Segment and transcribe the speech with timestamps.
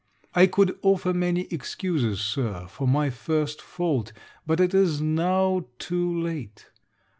[0.33, 4.13] I could offer many excuses, Sir, for my first fault;
[4.47, 6.71] but it is now too late.